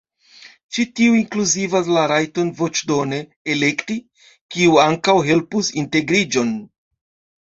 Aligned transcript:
Ĉi 0.75 0.83
tio 0.99 1.17
inkluzivas 1.17 1.91
la 1.97 2.05
rajton 2.13 2.49
voĉdone 2.61 3.21
elekti, 3.57 3.99
kiu 4.57 4.81
ankaŭ 4.89 5.17
helpus 5.29 5.71
integriĝon. 5.83 6.51